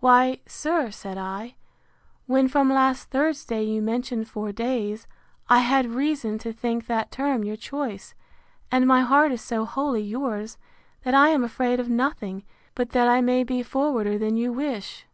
[0.00, 1.54] —Why, sir, said I,
[2.26, 5.06] when from last Thursday you mentioned four days,
[5.48, 8.12] I had reason to think that term your choice;
[8.72, 10.58] and my heart is so wholly yours,
[11.04, 12.42] that I am afraid of nothing,
[12.74, 15.06] but that I may be forwarder than you wish.